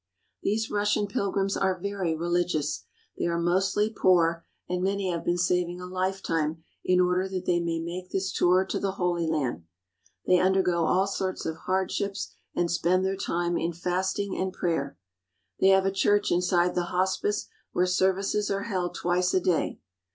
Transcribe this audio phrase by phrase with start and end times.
[0.41, 2.85] These Russian pilgrims are very religious.
[3.19, 7.59] They are mostly poor, and many have been saving a lifetime in order that they
[7.59, 9.65] might make this tour to the Holy Land.
[10.25, 14.97] They undergo all sorts of hardships and spend their time in fasting and prayer.
[15.59, 19.79] They have a church inside the hospice where services are held twice a day.